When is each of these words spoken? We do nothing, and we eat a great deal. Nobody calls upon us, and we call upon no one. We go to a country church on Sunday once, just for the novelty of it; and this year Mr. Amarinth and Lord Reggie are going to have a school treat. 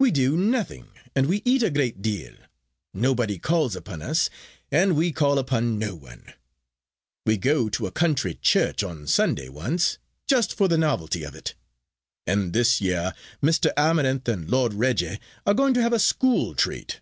We 0.00 0.10
do 0.10 0.36
nothing, 0.36 0.88
and 1.14 1.28
we 1.28 1.42
eat 1.44 1.62
a 1.62 1.70
great 1.70 2.02
deal. 2.02 2.34
Nobody 2.92 3.38
calls 3.38 3.76
upon 3.76 4.02
us, 4.02 4.28
and 4.72 4.96
we 4.96 5.12
call 5.12 5.38
upon 5.38 5.78
no 5.78 5.94
one. 5.94 6.32
We 7.24 7.36
go 7.36 7.68
to 7.68 7.86
a 7.86 7.92
country 7.92 8.34
church 8.34 8.82
on 8.82 9.06
Sunday 9.06 9.48
once, 9.48 9.98
just 10.26 10.56
for 10.56 10.66
the 10.66 10.76
novelty 10.76 11.22
of 11.22 11.36
it; 11.36 11.54
and 12.26 12.52
this 12.52 12.80
year 12.80 13.14
Mr. 13.40 13.70
Amarinth 13.76 14.26
and 14.26 14.50
Lord 14.50 14.74
Reggie 14.74 15.20
are 15.46 15.54
going 15.54 15.74
to 15.74 15.82
have 15.82 15.92
a 15.92 16.00
school 16.00 16.56
treat. 16.56 16.98